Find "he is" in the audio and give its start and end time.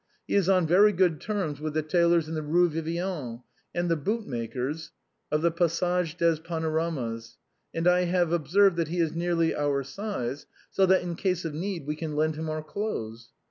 0.25-0.49, 8.87-9.13